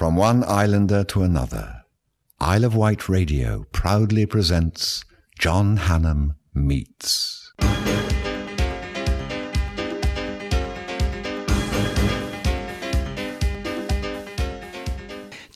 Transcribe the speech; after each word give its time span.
From 0.00 0.16
one 0.16 0.44
islander 0.44 1.04
to 1.04 1.24
another, 1.24 1.82
Isle 2.40 2.64
of 2.64 2.74
Wight 2.74 3.10
Radio 3.10 3.66
proudly 3.70 4.24
presents 4.24 5.04
John 5.38 5.76
Hannam 5.76 6.36
Meets. 6.54 7.52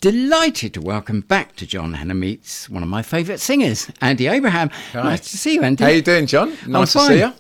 Delighted 0.03 0.75
to 0.75 0.83
welcome 0.83 1.23
back 1.23 1.57
to 1.57 1.67
John 1.67 1.95
Hannam 1.95 2.19
Meets 2.19 2.69
one 2.69 2.83
of 2.83 2.89
my 2.91 3.01
favourite 3.01 3.41
singers, 3.41 3.91
Andy 4.03 4.27
Abraham. 4.27 4.69
Nice 4.93 5.31
to 5.31 5.39
see 5.39 5.55
you, 5.55 5.63
Andy. 5.63 5.85
How 5.85 5.89
you 5.89 6.03
doing, 6.03 6.27
John? 6.27 6.55
Nice 6.67 6.93
to 6.93 6.99
fine. 6.99 7.09
see 7.09 7.19
you. 7.21 7.33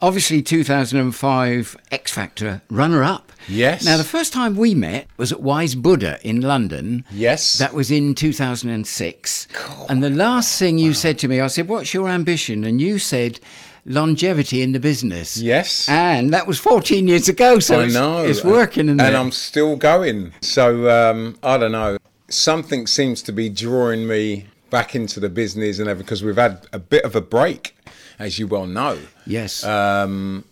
Obviously, 0.00 0.42
2005 0.42 1.76
X 1.90 2.12
Factor 2.12 2.62
runner 2.70 3.02
up. 3.02 3.32
Yes. 3.48 3.84
Now, 3.84 3.96
the 3.96 4.04
first 4.04 4.32
time 4.32 4.54
we 4.54 4.72
met 4.72 5.08
was 5.16 5.32
at 5.32 5.40
Wise 5.40 5.74
Buddha 5.74 6.20
in 6.22 6.40
London. 6.40 7.04
Yes. 7.10 7.58
That 7.58 7.74
was 7.74 7.90
in 7.90 8.14
2006. 8.14 9.48
And 9.88 10.02
the 10.02 10.10
last 10.10 10.56
thing 10.56 10.78
you 10.78 10.94
said 10.94 11.18
to 11.20 11.28
me, 11.28 11.40
I 11.40 11.48
said, 11.48 11.66
What's 11.68 11.92
your 11.94 12.08
ambition? 12.08 12.64
And 12.64 12.80
you 12.80 13.00
said, 13.00 13.40
Longevity 13.86 14.62
in 14.62 14.72
the 14.72 14.80
business. 14.80 15.38
Yes. 15.38 15.88
And 15.88 16.32
that 16.32 16.46
was 16.46 16.60
14 16.60 17.08
years 17.08 17.28
ago. 17.28 17.58
So 17.58 17.80
I 17.80 17.84
it's, 17.84 17.94
know. 17.94 18.18
it's 18.24 18.44
working. 18.44 18.88
and 18.88 19.00
it? 19.00 19.14
I'm 19.14 19.32
still 19.32 19.76
going. 19.76 20.32
So 20.42 20.88
um, 20.90 21.38
I 21.42 21.58
don't 21.58 21.72
know. 21.72 21.96
Something 22.28 22.86
seems 22.86 23.22
to 23.22 23.32
be 23.32 23.48
drawing 23.48 24.06
me 24.06 24.46
back 24.70 24.94
into 24.94 25.18
the 25.20 25.28
business 25.30 25.78
and 25.78 25.88
everything 25.88 26.04
because 26.04 26.22
we've 26.22 26.36
had 26.36 26.66
a 26.72 26.78
bit 26.78 27.04
of 27.04 27.16
a 27.16 27.20
break, 27.22 27.74
as 28.18 28.38
you 28.38 28.46
well 28.46 28.66
know. 28.66 28.98
Yes. 29.26 29.64
Um, 29.64 30.44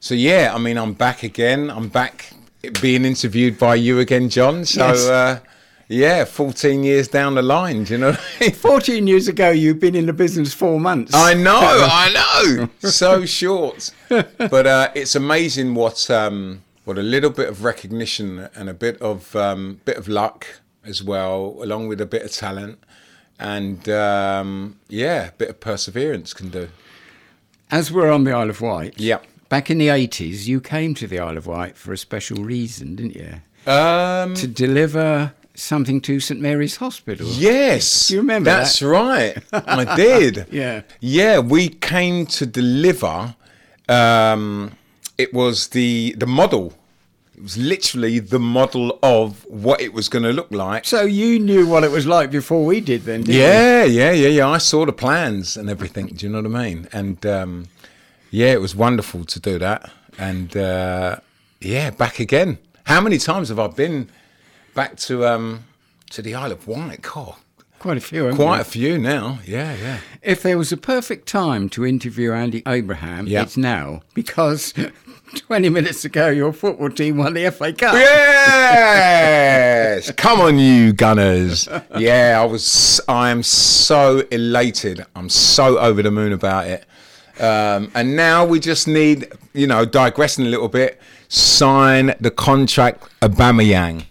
so 0.00 0.14
yeah, 0.14 0.52
I 0.54 0.58
mean, 0.58 0.76
I'm 0.78 0.92
back 0.94 1.22
again. 1.22 1.70
I'm 1.70 1.88
back 1.88 2.32
being 2.80 3.04
interviewed 3.04 3.58
by 3.58 3.74
you 3.76 3.98
again, 4.00 4.28
John. 4.28 4.64
So 4.64 4.86
Yes. 4.88 5.06
uh, 5.06 5.40
yeah, 5.88 6.24
14 6.24 6.82
years 6.82 7.06
down 7.08 7.34
the 7.36 7.42
line. 7.42 7.84
Do 7.84 7.92
you 7.94 7.98
know? 7.98 8.10
What 8.10 8.20
I 8.40 8.44
mean? 8.44 8.52
14 8.54 9.06
years 9.06 9.28
ago, 9.28 9.50
you've 9.50 9.78
been 9.78 9.94
in 9.94 10.06
the 10.06 10.12
business 10.12 10.52
four 10.52 10.80
months. 10.80 11.14
I 11.14 11.34
know, 11.34 11.60
I 11.60 12.66
know. 12.82 12.88
So 12.90 13.24
short, 13.24 13.92
but 14.08 14.66
uh, 14.66 14.90
it's 14.94 15.14
amazing 15.14 15.74
what 15.76 16.10
um, 16.10 16.62
what 16.84 16.98
a 16.98 17.02
little 17.02 17.30
bit 17.30 17.48
of 17.48 17.62
recognition 17.62 18.48
and 18.56 18.68
a 18.68 18.74
bit 18.74 19.00
of 19.00 19.34
um, 19.36 19.80
bit 19.84 19.96
of 19.96 20.08
luck 20.08 20.46
as 20.84 21.02
well, 21.04 21.56
along 21.62 21.86
with 21.88 22.00
a 22.00 22.06
bit 22.06 22.22
of 22.22 22.32
talent, 22.32 22.78
and 23.38 23.88
um, 23.88 24.78
yeah, 24.88 25.28
a 25.28 25.32
bit 25.32 25.48
of 25.50 25.60
perseverance 25.60 26.32
can 26.34 26.48
do. 26.48 26.68
As 27.70 27.90
we're 27.90 28.10
on 28.10 28.24
the 28.24 28.32
Isle 28.32 28.50
of 28.50 28.60
Wight, 28.60 28.94
Yeah. 28.96 29.18
back 29.48 29.70
in 29.70 29.78
the 29.78 29.88
80s, 29.88 30.46
you 30.46 30.60
came 30.60 30.94
to 30.94 31.06
the 31.06 31.18
Isle 31.18 31.36
of 31.36 31.46
Wight 31.46 31.76
for 31.76 31.92
a 31.92 31.96
special 31.98 32.44
reason, 32.44 32.94
didn't 32.96 33.16
you? 33.16 33.40
Um, 33.70 34.34
To 34.34 34.46
deliver 34.46 35.32
something 35.54 36.00
to 36.02 36.20
St 36.20 36.40
Mary's 36.40 36.76
Hospital. 36.76 37.26
yes, 37.28 38.06
Do 38.08 38.14
you 38.14 38.20
remember 38.20 38.50
That's 38.50 38.78
that? 38.78 38.86
right. 38.86 39.36
I 39.52 39.96
did. 39.96 40.46
Yeah. 40.52 40.82
Yeah, 41.00 41.40
we 41.40 41.68
came 41.68 42.26
to 42.26 42.46
deliver. 42.46 43.34
Um, 43.88 44.72
it 45.18 45.32
was 45.34 45.68
the 45.68 46.14
the 46.18 46.26
model. 46.26 46.74
It 47.36 47.42
was 47.42 47.58
literally 47.58 48.18
the 48.18 48.38
model 48.38 48.98
of 49.02 49.44
what 49.44 49.80
it 49.82 49.92
was 49.92 50.08
going 50.08 50.22
to 50.22 50.32
look 50.32 50.50
like. 50.50 50.86
So 50.86 51.02
you 51.02 51.38
knew 51.38 51.66
what 51.66 51.84
it 51.84 51.90
was 51.90 52.06
like 52.06 52.30
before 52.30 52.64
we 52.64 52.80
did 52.80 53.02
then, 53.02 53.20
didn't 53.20 53.34
you? 53.34 53.40
Yeah, 53.42 53.84
yeah, 53.84 54.12
yeah, 54.12 54.28
yeah. 54.28 54.48
I 54.48 54.56
saw 54.58 54.86
the 54.86 54.92
plans 54.92 55.56
and 55.56 55.68
everything. 55.68 56.06
Do 56.06 56.24
you 56.26 56.32
know 56.32 56.40
what 56.40 56.58
I 56.58 56.64
mean? 56.64 56.88
And 56.94 57.24
um, 57.26 57.66
yeah, 58.30 58.52
it 58.52 58.60
was 58.62 58.74
wonderful 58.74 59.24
to 59.26 59.38
do 59.38 59.58
that. 59.58 59.90
And 60.18 60.56
uh, 60.56 61.16
yeah, 61.60 61.90
back 61.90 62.20
again. 62.20 62.56
How 62.84 63.02
many 63.02 63.18
times 63.18 63.50
have 63.50 63.58
I 63.58 63.66
been 63.66 64.08
back 64.74 64.96
to 65.06 65.26
um, 65.26 65.64
to 66.10 66.22
the 66.22 66.34
Isle 66.34 66.52
of 66.52 66.66
Wight? 66.66 67.02
God, 67.02 67.34
Quite 67.78 67.98
a 67.98 68.00
few, 68.00 68.34
quite 68.34 68.60
a 68.60 68.64
few 68.64 68.96
now. 68.96 69.40
Yeah, 69.44 69.76
yeah. 69.76 69.98
If 70.22 70.42
there 70.42 70.56
was 70.56 70.72
a 70.72 70.78
perfect 70.78 71.28
time 71.28 71.68
to 71.70 71.84
interview 71.84 72.32
Andy 72.32 72.62
Abraham, 72.66 73.26
Yeah. 73.26 73.42
it's 73.42 73.58
now 73.58 74.00
because 74.14 74.72
20 75.36 75.68
minutes 75.68 76.04
ago 76.04 76.28
your 76.28 76.52
football 76.52 76.90
team 76.90 77.18
won 77.18 77.34
the 77.34 77.50
FA 77.50 77.72
Cup. 77.72 77.94
Yes, 78.86 80.10
come 80.12 80.40
on, 80.40 80.58
you 80.58 80.92
Gunners. 80.92 81.68
Yeah, 81.96 82.38
I 82.40 82.44
was. 82.44 83.00
I 83.08 83.30
am 83.30 83.42
so 83.42 84.24
elated. 84.30 85.04
I'm 85.14 85.28
so 85.28 85.78
over 85.78 86.02
the 86.02 86.10
moon 86.10 86.32
about 86.32 86.66
it. 86.66 86.84
Um, 87.38 87.90
and 87.94 88.16
now 88.16 88.44
we 88.46 88.60
just 88.60 88.88
need, 88.88 89.28
you 89.52 89.66
know, 89.66 89.84
digressing 89.84 90.46
a 90.46 90.48
little 90.48 90.68
bit, 90.68 91.00
sign 91.28 92.14
the 92.18 92.30
contract, 92.30 93.04
Aubameyang. 93.20 94.06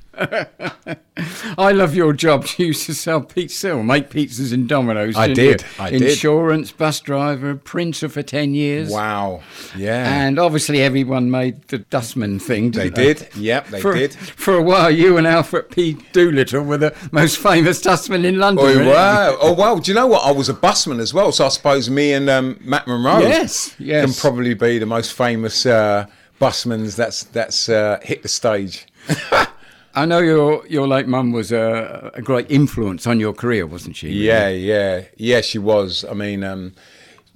I 1.58 1.72
love 1.72 1.96
your 1.96 2.14
job. 2.14 2.46
You 2.58 2.68
used 2.68 2.86
to 2.86 2.94
sell 2.94 3.22
pizza 3.22 3.74
or 3.74 3.84
make 3.84 4.10
pizzas 4.10 4.54
in 4.54 4.66
Domino's. 4.66 5.18
I 5.18 5.28
didn't 5.28 5.62
you? 5.62 5.84
I 5.84 5.90
did. 5.90 6.02
Insurance, 6.04 6.72
bus 6.72 7.00
driver, 7.02 7.56
printer 7.56 8.08
for 8.08 8.24
10 8.24 8.54
years. 8.54 8.90
Wow. 8.90 9.42
Yeah. 9.76 10.08
And 10.26 10.40
obviously, 10.40 10.82
everyone 10.82 11.30
made 11.30 11.68
the 11.68 11.80
Dustman 11.80 12.40
thing. 12.40 12.72
they 12.72 12.90
Didn't 12.90 12.96
they, 12.96 13.14
did. 13.14 13.36
Yep, 13.36 13.68
they 13.68 13.82
for, 13.82 13.94
did. 13.94 14.14
For 14.14 14.56
a 14.56 14.62
while, 14.62 14.90
you 14.90 15.18
and 15.18 15.28
Alfred 15.28 15.70
P. 15.70 15.94
Doolittle 16.14 16.64
were 16.64 16.78
the 16.78 16.96
most 17.12 17.38
famous 17.40 17.82
dustmen 17.82 18.24
in 18.24 18.40
London. 18.40 18.66
Oh, 18.66 18.90
wow. 18.90 19.38
Oh, 19.42 19.54
wow. 19.54 19.76
Do 19.80 19.92
you 19.92 19.96
know 19.96 20.08
what? 20.08 20.26
I 20.26 20.32
was 20.32 20.48
a 20.48 20.54
busman 20.54 21.00
as 21.00 21.14
well. 21.14 21.32
So 21.34 21.46
I 21.46 21.50
suppose 21.50 21.90
me 21.90 22.14
and 22.14 22.30
um, 22.30 22.58
Matt 22.62 22.88
Monro 22.88 23.20
Yes, 23.20 23.76
yes. 23.80 24.06
can 24.06 24.14
probably 24.14 24.54
be 24.54 24.78
the 24.80 24.86
most 24.86 25.14
famous 25.14 25.66
uh, 25.66 26.06
busmans 26.40 26.96
that's, 26.96 27.24
that's 27.26 27.68
uh, 27.68 28.00
hit 28.02 28.22
the 28.22 28.30
stage. 28.30 28.86
I 29.96 30.06
know 30.06 30.20
your 30.20 30.68
your 30.68 30.88
late 30.88 31.08
mum 31.08 31.32
was 31.32 31.52
a, 31.52 32.12
a 32.14 32.22
great 32.22 32.52
influence 32.52 33.08
on 33.08 33.20
your 33.20 33.34
career, 33.34 33.66
wasn't 33.66 33.96
she? 33.96 34.10
Yeah, 34.10 34.50
yeah, 34.50 35.06
yeah. 35.16 35.42
She 35.42 35.58
was. 35.58 36.04
I 36.04 36.14
mean, 36.14 36.44
um, 36.44 36.74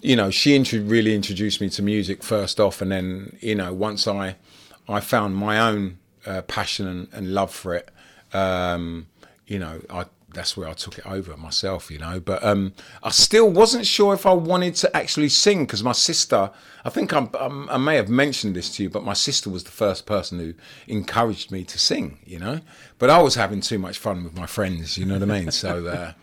you 0.02 0.16
know, 0.16 0.30
she 0.30 0.58
really 0.58 1.16
introduced 1.16 1.62
me 1.62 1.70
to 1.70 1.82
music 1.82 2.24
first 2.24 2.60
off, 2.60 2.82
and 2.82 2.92
then 2.92 3.38
you 3.40 3.56
know, 3.56 3.74
once 3.74 4.08
I 4.08 4.36
I 4.88 5.00
found 5.00 5.36
my 5.36 5.60
own 5.60 6.00
uh, 6.26 6.42
passion 6.42 6.88
and, 6.88 7.08
and 7.14 7.34
love 7.34 7.52
for 7.52 7.76
it, 7.76 7.90
um, 8.34 9.08
you 9.48 9.58
know, 9.58 9.82
I 9.90 10.06
that's 10.34 10.56
where 10.56 10.68
I 10.68 10.74
took 10.74 10.98
it 10.98 11.06
over 11.06 11.36
myself. 11.38 11.90
You 11.90 12.00
know, 12.00 12.20
but 12.20 12.44
um, 12.44 12.74
I 13.04 13.10
still 13.10 13.50
wasn't 13.50 13.86
sure 13.86 14.14
if 14.14 14.26
I 14.26 14.34
wanted 14.34 14.76
to 14.76 14.96
actually 14.96 15.30
sing 15.30 15.66
because 15.66 15.84
my 15.84 15.94
sister. 15.94 16.52
I 16.86 16.90
think 16.90 17.12
I'm, 17.14 17.30
I'm, 17.38 17.70
I 17.70 17.78
may 17.78 17.98
have 17.98 18.08
mentioned 18.08 18.56
this 18.56 18.74
to 18.78 18.84
you, 18.84 18.90
but 18.90 19.04
my 19.04 19.14
sister 19.14 19.50
was 19.50 19.66
the 19.66 19.72
first 19.72 20.06
person 20.06 20.40
who 20.40 20.54
encouraged 20.88 21.52
me 21.52 21.66
to 21.66 21.78
sing. 21.78 22.20
You 22.26 22.40
know, 22.40 22.62
but 22.98 23.10
I 23.10 23.22
was 23.22 23.36
having 23.36 23.62
too 23.62 23.80
much 23.80 23.98
fun 23.98 24.24
with 24.24 24.36
my 24.36 24.46
friends. 24.46 24.98
You 24.98 25.06
know 25.06 25.16
what 25.16 25.24
I 25.24 25.40
mean? 25.40 25.52
So. 25.52 25.88
Uh, 25.88 26.14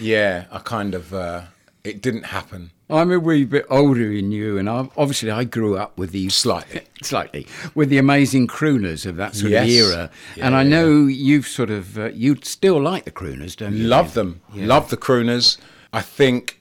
yeah, 0.00 0.44
I 0.50 0.58
kind 0.58 0.94
of 0.94 1.14
uh, 1.14 1.42
it 1.86 2.02
didn't 2.02 2.24
happen 2.26 2.70
I'm 2.88 3.10
a 3.10 3.18
wee 3.18 3.44
bit 3.44 3.66
older 3.68 4.14
than 4.14 4.30
you, 4.30 4.58
and 4.58 4.70
I, 4.70 4.88
obviously 4.96 5.28
I 5.30 5.42
grew 5.42 5.76
up 5.76 5.98
with 5.98 6.12
these 6.12 6.34
slightly. 6.44 6.82
slightly 7.02 7.46
with 7.74 7.88
the 7.88 7.98
amazing 7.98 8.46
crooners 8.46 9.04
of 9.06 9.16
that 9.16 9.34
sort 9.34 9.50
Yes. 9.50 9.64
of 9.64 9.70
era. 9.70 10.10
Yeah, 10.36 10.46
and 10.46 10.54
I 10.54 10.62
yeah, 10.62 10.68
know 10.68 11.06
you've 11.06 11.48
sort 11.48 11.70
of 11.70 11.98
uh, 11.98 12.10
you 12.10 12.36
still 12.42 12.80
like 12.80 13.04
the 13.04 13.10
crooners, 13.10 13.56
don't 13.56 13.74
you? 13.76 13.84
Love 13.88 14.14
them, 14.14 14.40
love 14.54 14.90
the 14.90 14.96
crooners. 14.96 15.58
I 15.92 16.00
think 16.02 16.60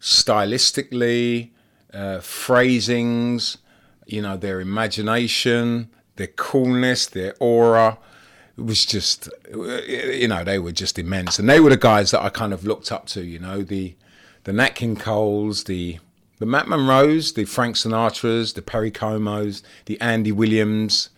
stylistically, 0.00 1.50
uh, 1.94 2.20
phrasings, 2.20 3.58
you 4.06 4.22
know, 4.22 4.36
their 4.36 4.60
imagination, 4.60 5.88
their 6.16 6.26
coolness, 6.28 7.06
their 7.06 7.34
aura. 7.40 7.98
It 8.58 8.64
was 8.66 8.84
just, 8.84 9.28
you 9.54 10.28
know, 10.28 10.44
they 10.44 10.58
were 10.58 10.72
just 10.72 10.98
immense, 10.98 11.38
and 11.38 11.48
they 11.48 11.60
were 11.60 11.70
the 11.70 11.76
guys 11.78 12.10
that 12.10 12.22
I 12.22 12.28
kind 12.28 12.52
of 12.52 12.64
looked 12.66 12.92
up 12.92 13.06
to. 13.06 13.22
You 13.24 13.38
know, 13.38 13.62
the 13.62 13.94
the 14.44 14.52
Nat 14.52 14.74
King 14.74 14.96
Coles, 14.96 15.64
the 15.64 15.98
the 16.38 16.46
Matt 16.46 16.66
Monros, 16.66 17.34
the 17.34 17.44
Frank 17.44 17.76
Sinatras, 17.76 18.54
the 18.54 18.62
Perry 18.62 18.90
Comos, 18.90 19.62
the 19.84 20.00
Andy 20.00 20.32
Williams, 20.32 21.10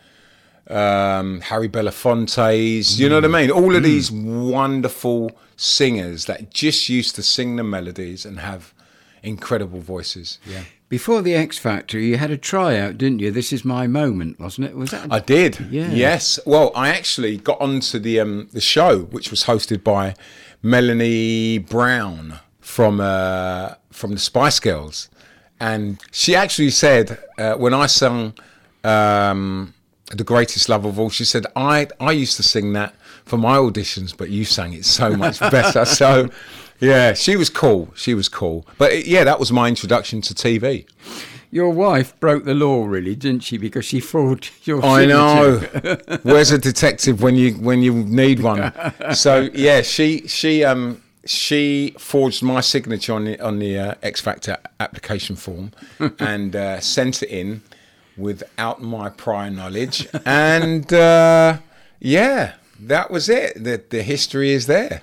um, 0.68 1.40
Harry 1.42 1.68
Belafonte's. 1.68 2.98
You 3.00 3.08
know 3.08 3.16
what 3.16 3.24
I 3.24 3.28
mean? 3.28 3.50
All 3.50 3.76
of 3.76 3.84
these 3.84 4.10
wonderful 4.10 5.30
singers 5.56 6.24
that 6.26 6.50
just 6.50 6.88
used 6.88 7.14
to 7.14 7.22
sing 7.22 7.54
the 7.54 7.62
melodies 7.62 8.26
and 8.26 8.40
have 8.40 8.74
incredible 9.22 9.80
voices. 9.80 10.38
Yeah. 10.44 10.64
Before 10.88 11.22
the 11.22 11.34
X 11.34 11.56
Factor, 11.56 11.98
you 11.98 12.18
had 12.18 12.30
a 12.30 12.36
tryout, 12.36 12.98
didn't 12.98 13.20
you? 13.20 13.30
This 13.30 13.52
is 13.52 13.64
my 13.64 13.86
moment, 13.86 14.38
wasn't 14.38 14.66
it? 14.66 14.76
Was 14.76 14.90
that? 14.90 15.10
I 15.10 15.20
did. 15.20 15.58
Yeah. 15.70 15.90
Yes. 15.90 16.38
Well, 16.44 16.72
I 16.74 16.88
actually 16.88 17.38
got 17.38 17.60
onto 17.60 17.98
the 17.98 18.20
um, 18.20 18.48
the 18.52 18.60
show, 18.60 19.04
which 19.04 19.30
was 19.30 19.44
hosted 19.44 19.84
by 19.84 20.14
Melanie 20.62 21.58
Brown 21.58 22.40
from 22.72 23.00
uh, 23.00 23.74
from 23.90 24.12
the 24.12 24.18
Spice 24.18 24.58
Girls, 24.58 25.10
and 25.60 26.00
she 26.10 26.34
actually 26.34 26.70
said 26.70 27.18
uh, 27.36 27.54
when 27.54 27.74
I 27.74 27.86
sung 27.86 28.32
um, 28.82 29.74
"The 30.10 30.24
Greatest 30.24 30.70
Love 30.70 30.86
of 30.86 30.98
All," 30.98 31.10
she 31.10 31.26
said, 31.26 31.44
"I 31.54 31.88
I 32.00 32.12
used 32.12 32.36
to 32.38 32.42
sing 32.42 32.72
that 32.72 32.94
for 33.26 33.36
my 33.36 33.58
auditions, 33.58 34.16
but 34.16 34.30
you 34.30 34.46
sang 34.46 34.72
it 34.72 34.86
so 34.86 35.14
much 35.16 35.38
better." 35.56 35.84
so. 35.84 36.28
Yeah, 36.80 37.12
she 37.14 37.36
was 37.36 37.48
cool. 37.48 37.92
She 37.94 38.12
was 38.12 38.28
cool. 38.28 38.66
But 38.76 38.90
it, 38.90 39.06
yeah, 39.06 39.22
that 39.22 39.38
was 39.38 39.52
my 39.52 39.68
introduction 39.68 40.20
to 40.22 40.34
TV. 40.34 40.84
Your 41.52 41.70
wife 41.70 42.18
broke 42.18 42.44
the 42.44 42.54
law, 42.54 42.86
really, 42.86 43.14
didn't 43.14 43.44
she? 43.44 43.56
Because 43.56 43.84
she 43.84 44.00
fraud 44.00 44.48
your. 44.64 44.84
I 44.84 45.04
know. 45.04 45.58
Where's 46.24 46.50
a 46.50 46.58
detective 46.58 47.22
when 47.22 47.36
you 47.36 47.52
when 47.52 47.82
you 47.82 47.92
need 47.94 48.40
one? 48.40 48.72
So 49.14 49.48
yeah, 49.54 49.82
she 49.82 50.26
she 50.26 50.64
um 50.64 51.00
she 51.24 51.94
forged 51.98 52.42
my 52.42 52.60
signature 52.60 53.12
on 53.12 53.24
the 53.24 53.40
on 53.40 53.58
the 53.58 53.78
uh, 53.78 53.94
X 54.02 54.20
Factor 54.20 54.58
application 54.80 55.36
form 55.36 55.72
and 56.18 56.56
uh, 56.56 56.80
sent 56.80 57.22
it 57.22 57.28
in 57.28 57.62
without 58.16 58.82
my 58.82 59.08
prior 59.08 59.50
knowledge, 59.50 60.08
and 60.26 60.92
uh, 60.92 61.58
yeah, 62.00 62.54
that 62.80 63.10
was 63.10 63.28
it. 63.28 63.62
The 63.62 63.82
the 63.88 64.02
history 64.02 64.50
is 64.50 64.66
there. 64.66 65.02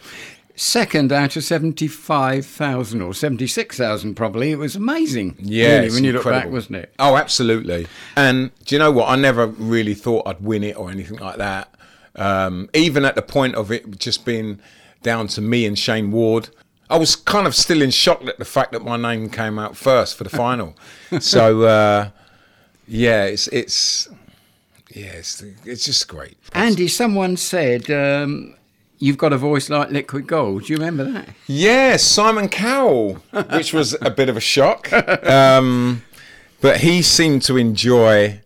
Second 0.56 1.14
out 1.14 1.38
of 1.38 1.44
seventy-five 1.46 2.46
thousand 2.46 3.02
or 3.02 3.14
seventy-six 3.14 3.78
thousand, 3.78 4.16
probably. 4.16 4.52
It 4.52 4.58
was 4.58 4.76
amazing. 4.76 5.38
Yeah, 5.40 5.78
really, 5.80 5.92
when 5.92 6.04
you 6.04 6.12
look 6.12 6.26
back, 6.26 6.34
incredible. 6.34 6.52
wasn't 6.54 6.76
it? 6.76 6.94
Oh, 7.00 7.16
absolutely. 7.16 7.88
And 8.18 8.52
do 8.66 8.76
you 8.76 8.80
know 8.80 8.92
what? 8.92 9.08
I 9.08 9.16
never 9.16 9.48
really 9.48 9.94
thought 9.94 10.28
I'd 10.28 10.42
win 10.42 10.66
it 10.66 10.76
or 10.76 10.92
anything 10.92 11.18
like 11.20 11.38
that. 11.38 11.74
Um, 12.16 12.70
even 12.74 13.06
at 13.06 13.16
the 13.16 13.22
point 13.22 13.56
of 13.56 13.72
it 13.72 13.98
just 13.98 14.26
being 14.26 14.60
down 15.02 15.28
to 15.30 15.42
me 15.42 15.66
and 15.66 15.78
Shayne 15.78 16.12
Ward, 16.12 16.50
I 16.90 16.98
was 16.98 17.16
kind 17.16 17.46
of 17.46 17.56
still 17.56 17.82
in 17.82 17.92
shock 17.92 18.26
at 18.26 18.40
the 18.40 18.46
fact 18.46 18.72
that 18.72 18.84
my 18.84 18.98
name 18.98 19.30
came 19.30 19.60
out 19.60 19.78
first 19.78 20.18
for 20.18 20.24
the 20.24 20.30
final. 20.30 20.76
so 21.20 21.64
uh, 21.64 22.10
yeah, 22.88 23.26
it's 23.26 23.48
it's 23.50 24.10
yeah, 24.94 25.12
it's, 25.14 25.42
it's 25.66 25.86
just 25.86 26.08
great. 26.08 26.38
Andy, 26.54 26.88
someone 26.88 27.38
said 27.38 27.92
um, 27.92 28.56
you've 28.98 29.18
got 29.18 29.34
a 29.34 29.38
voice 29.38 29.70
like 29.70 29.92
liquid 29.92 30.28
gold. 30.28 30.64
Do 30.66 30.74
you 30.74 30.78
remember 30.78 31.04
that? 31.12 31.30
Yeah, 31.48 31.98
Simon 31.98 32.50
Cowell, 32.50 33.16
which 33.52 33.74
was 33.74 33.96
a 34.02 34.10
bit 34.10 34.30
of 34.30 34.38
a 34.38 34.42
shock. 34.42 34.90
Um, 35.24 36.04
but 36.62 36.82
he 36.82 37.02
seemed 37.02 37.44
to 37.44 37.56
enjoy. 37.56 38.42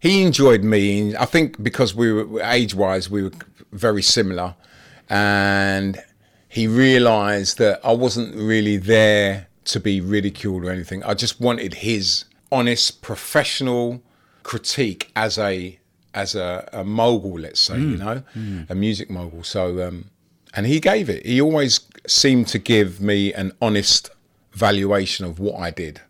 He 0.00 0.22
enjoyed 0.22 0.62
me. 0.62 1.16
I 1.16 1.24
think 1.24 1.62
because 1.62 1.94
we 1.94 2.12
were 2.12 2.42
age-wise, 2.42 3.08
we 3.08 3.22
were 3.22 3.32
very 3.72 4.02
similar, 4.02 4.54
and 5.08 6.02
he 6.48 6.66
realised 6.66 7.58
that 7.58 7.80
I 7.84 7.92
wasn't 7.92 8.34
really 8.34 8.76
there 8.76 9.48
to 9.66 9.80
be 9.80 10.00
ridiculed 10.00 10.64
or 10.64 10.70
anything. 10.70 11.02
I 11.04 11.14
just 11.14 11.40
wanted 11.40 11.74
his 11.74 12.24
honest, 12.52 13.02
professional 13.02 14.02
critique 14.42 15.10
as 15.16 15.38
a 15.38 15.78
as 16.14 16.36
a, 16.36 16.68
a 16.72 16.84
mogul, 16.84 17.40
let's 17.40 17.58
say, 17.60 17.76
you 17.76 17.96
know, 17.96 18.22
a 18.68 18.74
music 18.74 19.10
mogul. 19.10 19.42
So, 19.42 19.84
um, 19.88 20.10
and 20.54 20.64
he 20.64 20.78
gave 20.78 21.08
it. 21.10 21.26
He 21.26 21.40
always 21.40 21.80
seemed 22.06 22.46
to 22.48 22.58
give 22.60 23.00
me 23.00 23.32
an 23.32 23.50
honest 23.60 24.10
valuation 24.52 25.24
of 25.26 25.40
what 25.40 25.56
I 25.58 25.70
did. 25.72 26.00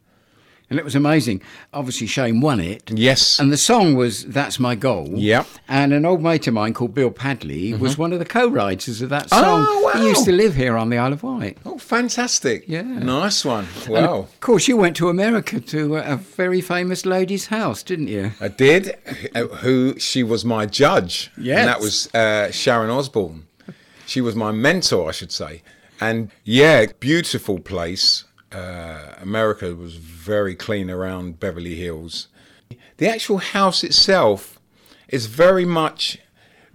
And 0.71 0.79
it 0.79 0.85
was 0.85 0.95
amazing. 0.95 1.43
Obviously, 1.75 2.07
Shayne 2.07 2.41
won 2.41 2.59
it. 2.59 2.91
Yes. 2.91 3.39
And 3.39 3.53
the 3.53 3.57
song 3.57 3.95
was 3.97 4.25
"That's 4.25 4.59
My 4.59 4.75
Goal." 4.75 5.11
Yep. 5.15 5.47
And 5.69 5.93
an 5.93 6.07
old 6.07 6.23
mate 6.23 6.47
of 6.47 6.55
mine 6.55 6.73
called 6.73 6.95
Bill 6.95 7.11
Padley 7.11 7.75
was 7.75 7.99
one 7.99 8.13
of 8.15 8.19
the 8.19 8.25
co-writers 8.25 9.03
of 9.03 9.11
that 9.11 9.29
song. 9.29 9.67
Oh, 9.69 9.83
wow. 9.95 10.01
He 10.01 10.09
used 10.09 10.25
to 10.25 10.33
live 10.33 10.55
here 10.55 10.77
on 10.77 10.89
the 10.89 10.97
Isle 10.99 11.13
of 11.13 11.23
Wight. 11.23 11.59
oh, 11.67 11.77
fantastic! 11.79 12.65
Yeah. 12.67 12.81
nice 12.83 13.45
one. 13.45 13.67
And 13.85 13.89
Wow. 13.89 14.19
of 14.21 14.41
course, 14.41 14.67
you 14.67 14.77
went 14.79 14.97
to 14.97 15.09
America 15.11 15.61
to 15.61 15.97
a 15.97 16.17
very 16.17 16.63
famous 16.63 17.05
lady's 17.05 17.47
house, 17.49 17.83
didn't 17.83 18.09
you? 18.09 18.33
I 18.41 18.49
did. 18.49 18.97
uh, 19.35 19.47
Who 19.63 19.99
she 19.99 20.23
was 20.23 20.45
my 20.47 20.65
judge. 20.67 21.31
Yes. 21.37 21.59
And 21.59 21.69
that 21.69 21.81
was 21.81 22.13
uh, 22.15 22.51
Sharon 22.51 22.91
Osbourne. 22.91 23.47
She 24.07 24.21
was 24.23 24.35
my 24.35 24.51
mentor, 24.51 25.09
I 25.09 25.13
should 25.13 25.31
say. 25.33 25.63
And 26.01 26.31
yeah, 26.43 26.87
beautiful 27.01 27.59
place. 27.61 28.25
Uh, 28.55 29.15
America 29.21 29.75
was 29.75 29.97
very 29.97 30.55
clean 30.55 30.89
around 30.91 31.41
Beverly 31.41 31.75
Hills. 31.75 32.29
The 32.99 33.09
actual 33.09 33.39
house 33.39 33.83
itself 33.83 34.61
is 35.09 35.27
very 35.27 35.65
much 35.65 36.19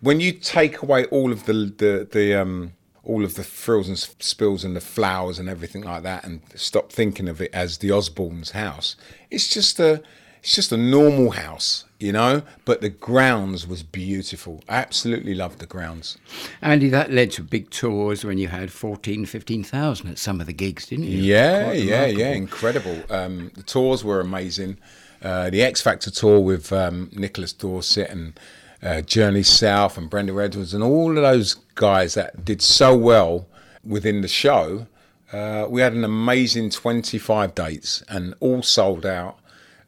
when 0.02 0.20
you 0.20 0.32
take 0.32 0.82
away 0.82 1.06
all 1.06 1.32
of 1.32 1.46
the 1.46 1.54
the, 1.54 2.08
the 2.12 2.36
um 2.36 2.74
all 3.04 3.24
of 3.24 3.36
the 3.36 3.44
frills 3.44 3.88
and 3.88 3.98
spills 3.98 4.64
and 4.64 4.76
the 4.76 4.82
flowers 4.82 5.40
and 5.40 5.50
everything 5.50 5.82
like 5.82 6.04
that 6.04 6.24
and 6.24 6.42
stop 6.54 6.92
thinking 6.92 7.28
of 7.28 7.42
it 7.42 7.50
as 7.54 7.78
the 7.78 7.90
Osbournes 7.90 8.52
house 8.52 8.96
it's 9.32 9.48
just 9.48 9.80
a 9.80 10.04
it's 10.42 10.56
just 10.56 10.72
a 10.72 10.78
normal 10.78 11.32
house 11.32 11.86
you 12.00 12.12
know 12.12 12.42
but 12.66 12.82
the 12.82 12.90
grounds 12.90 13.68
was 13.68 13.84
beautiful 13.84 14.62
I 14.70 14.78
absolutely 14.78 15.36
loved 15.36 15.60
the 15.60 15.66
grounds 15.66 16.18
Andy, 16.62 16.90
that 16.90 17.12
led 17.12 17.32
to 17.32 17.44
big 17.44 17.70
tours 17.70 18.24
when 18.24 18.38
you 18.38 18.48
had 18.48 18.72
14, 18.72 19.26
15,000 19.26 20.10
at 20.10 20.18
some 20.18 20.42
of 20.42 20.48
the 20.48 20.54
gigs, 20.54 20.88
didn't 20.88 21.06
you? 21.06 21.20
Yeah, 21.20 21.72
yeah, 21.72 22.06
yeah, 22.06 22.32
incredible. 22.32 23.02
Um, 23.10 23.52
the 23.56 23.64
tours 23.64 24.04
were 24.04 24.20
amazing. 24.20 24.78
Uh, 25.22 25.50
the 25.50 25.62
X 25.62 25.82
Factor 25.82 26.12
tour 26.12 26.40
with 26.40 26.72
um, 26.72 27.10
Nicholas 27.14 27.54
Dorsett 27.54 28.10
and 28.10 28.40
uh, 28.82 29.02
Journey 29.02 29.44
South 29.44 29.98
and 29.98 30.10
Brenda 30.10 30.34
Edwards 30.42 30.74
and 30.74 30.84
all 30.84 31.18
of 31.18 31.24
those 31.24 31.56
guys 31.76 32.14
that 32.14 32.46
did 32.46 32.62
so 32.62 32.98
well 32.98 33.48
within 33.84 34.22
the 34.22 34.28
show. 34.28 34.88
Uh, 35.32 35.68
we 35.70 35.82
had 35.82 35.94
an 35.94 36.04
amazing 36.04 36.70
25 36.70 37.54
dates 37.54 38.04
and 38.10 38.34
all 38.40 38.64
sold 38.64 39.06
out. 39.06 39.38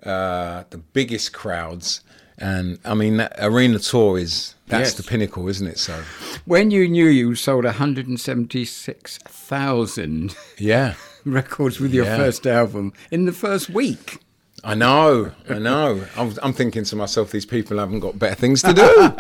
Uh, 0.04 0.64
the 0.72 0.78
biggest 0.78 1.32
crowds. 1.34 2.02
And 2.38 2.80
I 2.84 2.94
mean, 2.96 3.18
that 3.18 3.36
arena 3.38 3.78
tour 3.80 4.18
is 4.18 4.56
that's 4.68 4.90
Yes. 4.92 4.94
the 4.96 5.04
pinnacle, 5.04 5.48
isn't 5.48 5.68
it? 5.68 5.78
So, 5.78 6.02
When 6.46 6.72
you 6.72 6.88
knew 6.88 7.06
you 7.08 7.36
sold 7.36 7.66
176,000 7.66 10.36
yeah. 10.58 10.96
records 11.26 11.80
with 11.80 11.94
your 11.94 12.06
Yeah. 12.06 12.18
first 12.18 12.48
album 12.48 12.94
in 13.12 13.26
the 13.26 13.32
first 13.32 13.70
week. 13.70 14.18
I 14.64 14.76
know, 14.76 15.32
I 15.50 15.58
know. 15.58 16.04
I'm, 16.16 16.34
I'm 16.44 16.54
thinking 16.54 16.84
to 16.86 16.96
myself, 16.96 17.32
these 17.32 17.48
people 17.48 17.80
haven't 17.80 18.00
got 18.00 18.20
better 18.20 18.36
things 18.36 18.62
to 18.62 18.74
do. 18.74 19.12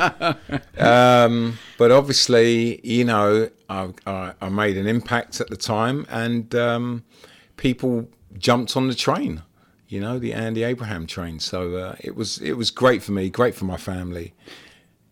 um, 0.83 1.57
but 1.79 1.89
obviously, 1.91 2.79
you 2.87 3.03
know, 3.05 3.49
I, 3.67 3.89
I, 4.05 4.33
I 4.39 4.49
made 4.49 4.77
an 4.77 4.85
impact 4.87 5.41
at 5.41 5.49
the 5.49 5.57
time, 5.57 6.05
and 6.09 6.53
um, 6.53 7.03
people 7.57 8.07
jumped 8.37 8.77
on 8.77 8.87
the 8.87 8.93
train. 8.93 9.41
You 9.91 9.99
know, 9.99 10.19
the 10.19 10.33
Andy 10.33 10.63
Abraham 10.63 11.05
train. 11.05 11.39
So 11.39 11.75
uh, 11.75 11.95
it 11.99 12.15
was 12.15 12.38
it 12.38 12.53
was 12.53 12.71
great 12.71 13.03
for 13.03 13.11
me, 13.11 13.29
great 13.29 13.55
for 13.55 13.65
my 13.65 13.77
family. 13.77 14.33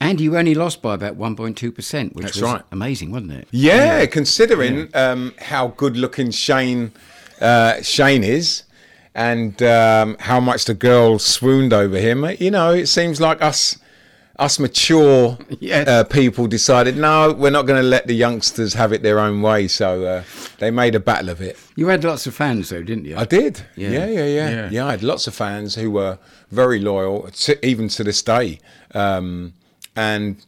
And 0.01 0.21
you 0.21 0.37
only 0.37 0.55
lost 0.55 0.81
by 0.81 0.93
about 0.93 1.17
1.2%, 1.17 2.15
which 2.15 2.23
That's 2.23 2.35
was 2.37 2.41
right. 2.41 2.61
amazing, 2.71 3.11
wasn't 3.11 3.33
it? 3.33 3.47
Yeah, 3.51 4.05
considering 4.05 4.87
Um, 4.93 5.33
how 5.37 5.67
good 5.75 5.97
looking 5.97 6.31
Shayne 6.31 6.93
uh, 7.41 7.81
Shayne 7.81 8.23
is, 8.23 8.63
and 9.13 9.61
um, 9.61 10.15
how 10.21 10.39
much 10.39 10.63
the 10.65 10.73
girl 10.73 11.19
swooned 11.19 11.73
over 11.73 11.97
him. 11.97 12.25
You 12.39 12.51
know, 12.51 12.71
it 12.71 12.87
seems 12.87 13.19
like 13.19 13.41
us 13.41 13.77
us 14.39 14.57
mature 14.59 15.37
Yes. 15.59 15.87
uh, 15.87 16.03
people 16.05 16.47
decided 16.47 16.95
no, 16.97 17.33
we're 17.33 17.49
not 17.51 17.65
going 17.67 17.81
to 17.81 17.87
let 17.87 18.07
the 18.07 18.15
youngsters 18.15 18.73
have 18.73 18.93
it 18.93 19.03
their 19.03 19.19
own 19.19 19.41
way. 19.41 19.67
So 19.67 20.03
uh, 20.05 20.23
they 20.59 20.71
made 20.71 20.95
a 20.95 20.99
battle 20.99 21.29
of 21.29 21.41
it. 21.41 21.57
You 21.75 21.87
had 21.87 22.03
lots 22.03 22.25
of 22.27 22.33
fans, 22.33 22.69
though, 22.69 22.81
didn't 22.83 23.05
you? 23.05 23.17
I 23.17 23.25
did. 23.25 23.61
Yeah. 23.75 23.89
Yeah, 23.91 24.05
yeah, 24.07 24.25
yeah, 24.25 24.49
Yeah. 24.49 24.69
yeah. 24.71 24.85
I 24.87 24.91
had 24.91 25.03
lots 25.03 25.27
of 25.27 25.35
fans 25.35 25.75
who 25.75 25.91
were 25.91 26.17
very 26.51 26.79
loyal, 26.79 27.29
to, 27.31 27.65
even 27.65 27.89
to 27.89 28.03
this 28.03 28.21
day. 28.21 28.59
Um, 28.93 29.53
and 29.95 30.45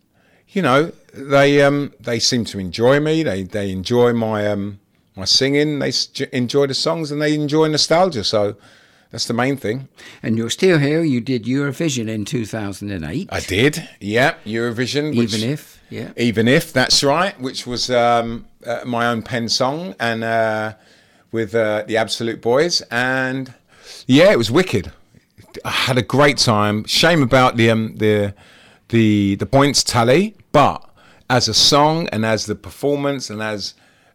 you 0.50 0.62
know, 0.62 0.92
they 1.14 1.62
um, 1.62 1.94
they 2.00 2.20
seem 2.20 2.46
to 2.46 2.60
enjoy 2.60 3.00
me. 3.00 3.24
They 3.24 3.44
they 3.44 3.72
enjoy 3.72 4.14
my 4.14 4.48
um, 4.48 4.80
my 5.16 5.26
singing. 5.26 5.80
They 5.80 5.92
enjoy 6.34 6.68
the 6.68 6.74
songs, 6.74 7.12
and 7.12 7.22
they 7.22 7.34
enjoy 7.34 7.68
nostalgia. 7.68 8.24
So 8.24 8.56
that's 9.12 9.26
the 9.26 9.34
main 9.34 9.58
thing. 9.58 9.90
And 10.24 10.38
you're 10.38 10.50
still 10.50 10.80
here. 10.80 11.04
You 11.04 11.20
did 11.20 11.44
Eurovision 11.44 12.08
in 12.08 12.24
2008. 12.24 13.30
I 13.32 13.40
did. 13.42 13.88
Yeah, 14.00 14.36
Eurovision. 14.46 15.16
Which, 15.18 15.34
Even 15.34 15.50
if, 15.50 15.82
yeah. 15.90 16.12
Even 16.16 16.48
if 16.48 16.72
that's 16.72 17.04
right, 17.04 17.40
which 17.40 17.68
was 17.68 17.92
um, 17.92 18.48
uh, 18.66 18.82
my 18.86 19.08
own 19.08 19.22
pen 19.22 19.50
song 19.50 19.96
and 20.00 20.24
uh, 20.24 20.74
with 21.32 21.54
uh, 21.54 21.84
the 21.88 21.98
Absolute 21.98 22.42
Boys, 22.42 22.82
and 22.90 23.54
yeah, 24.08 24.32
it 24.32 24.38
was 24.38 24.50
wicked. 24.50 24.92
I 25.66 25.72
had 25.72 25.98
a 25.98 26.02
great 26.02 26.38
time. 26.38 26.86
Shame 26.86 27.22
about 27.22 27.58
the 27.58 27.70
um, 27.70 27.98
the 27.98 28.34
the 28.90 29.36
the 29.36 29.46
points 29.46 29.84
tally, 29.84 30.36
but 30.54 30.88
as 31.30 31.50
a 31.50 31.54
song 31.54 32.08
and 32.10 32.26
as 32.26 32.46
the 32.46 32.56
performance 32.56 33.30
and 33.30 33.42
as 33.42 33.74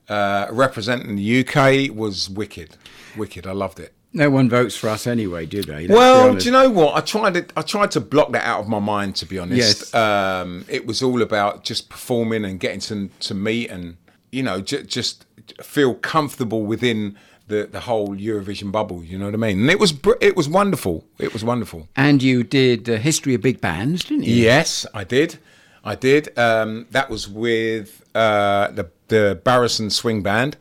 uh, 0.08 0.46
representing 0.50 1.16
the 1.16 1.46
UK 1.46 1.94
was 1.94 2.30
wicked, 2.30 2.76
wicked. 3.16 3.46
I 3.46 3.52
loved 3.52 3.78
it. 3.78 3.92
No 4.16 4.30
one 4.30 4.49
votes 4.49 4.75
for 4.76 4.88
us 4.88 5.06
anyway, 5.06 5.44
do 5.46 5.62
they? 5.62 5.87
Let's 5.87 5.90
Well, 5.99 6.35
do 6.35 6.44
you 6.44 6.50
know 6.50 6.70
what? 6.70 6.96
I 6.96 7.00
tried 7.00 7.35
to 7.35 7.44
I 7.56 7.62
tried 7.62 7.90
to 7.92 8.00
block 8.00 8.32
that 8.32 8.44
out 8.44 8.61
of 8.61 8.68
my 8.68 8.78
mind. 8.78 9.14
To 9.16 9.26
be 9.26 9.38
honest, 9.38 9.58
Yes. 9.58 9.94
um, 9.94 10.64
it 10.68 10.87
was 10.87 11.02
all 11.02 11.20
about 11.23 11.64
just 11.64 11.88
performing 11.88 12.44
and 12.44 12.58
getting 12.58 12.80
to 12.80 13.11
to 13.28 13.35
meet 13.35 13.70
and 13.70 13.96
you 14.32 14.42
know 14.42 14.61
j- 14.61 14.85
just 14.85 15.26
feel 15.62 15.94
comfortable 15.94 16.62
within 16.64 17.16
the 17.49 17.68
the 17.70 17.80
whole 17.80 18.16
Eurovision 18.16 18.73
bubble. 18.73 19.04
You 19.04 19.18
know 19.18 19.26
what 19.26 19.35
I 19.35 19.37
mean? 19.37 19.61
And 19.61 19.70
it 19.70 19.78
was 19.78 19.92
br- 19.92 20.20
it 20.20 20.35
was 20.37 20.49
wonderful. 20.49 21.04
It 21.18 21.32
was 21.32 21.44
wonderful. 21.44 21.88
And 21.94 22.23
you 22.23 22.42
did 22.42 22.88
uh, 22.88 22.96
History 22.96 23.35
of 23.35 23.42
Big 23.42 23.61
Bands, 23.61 24.04
didn't 24.04 24.25
you? 24.25 24.35
Yes, 24.35 24.87
I 24.94 25.04
did. 25.04 25.38
I 25.85 25.94
did. 25.94 26.37
Um, 26.38 26.87
that 26.90 27.08
was 27.11 27.28
with 27.28 28.02
uh, 28.14 28.68
the 28.73 28.90
the 29.08 29.40
Barrison 29.44 29.90
Swing 29.90 30.23
Band, 30.23 30.56